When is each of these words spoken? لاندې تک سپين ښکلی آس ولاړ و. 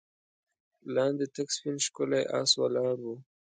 لاندې 0.95 1.25
تک 1.35 1.47
سپين 1.55 1.77
ښکلی 1.85 2.23
آس 2.39 2.51
ولاړ 2.61 2.97
و. 3.03 3.07